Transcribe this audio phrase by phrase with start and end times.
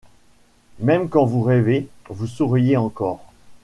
[0.79, 3.23] Même quand vous rêvez, vous souriez encor.